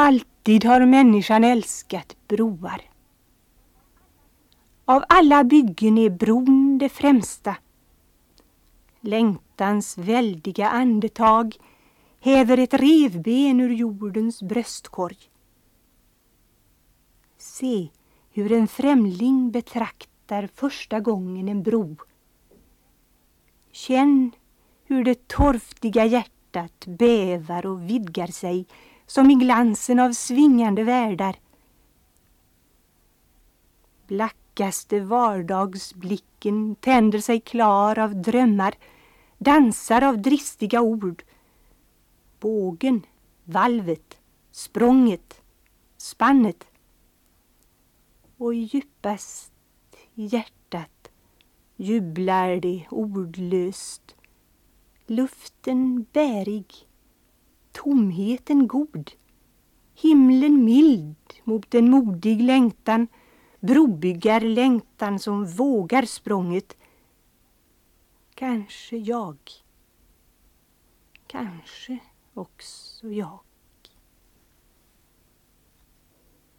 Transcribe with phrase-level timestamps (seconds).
[0.00, 2.82] Alltid har människan älskat broar.
[4.84, 7.56] Av alla byggen är bron det främsta.
[9.00, 11.56] Längtans väldiga andetag
[12.20, 15.18] häver ett revben ur jordens bröstkorg.
[17.38, 17.88] Se
[18.32, 21.96] hur en främling betraktar första gången en bro.
[23.72, 24.30] Känn
[24.84, 28.66] hur det torftiga hjärtat bävar och vidgar sig
[29.08, 31.36] som i glansen av svingande världar.
[34.06, 38.74] Blackaste vardagsblicken tänder sig klar av drömmar,
[39.38, 41.22] dansar av dristiga ord.
[42.40, 43.06] Bågen,
[43.44, 44.18] valvet,
[44.50, 45.40] språnget,
[45.96, 46.66] spannet.
[48.36, 49.52] Och djupast
[50.14, 51.10] i hjärtat
[51.76, 54.16] jublar det ordlöst.
[55.06, 56.87] Luften bärig
[57.82, 59.10] tomheten god,
[59.94, 63.06] himlen mild mot en modig längtan,
[63.60, 66.76] brobyggarlängtan som vågar språnget.
[68.34, 69.36] Kanske jag,
[71.26, 71.98] kanske
[72.34, 73.47] också jag.